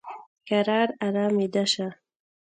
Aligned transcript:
کرار 0.47 0.89
ارام 1.05 1.33
ویده 1.39 1.63
شه! 1.73 1.87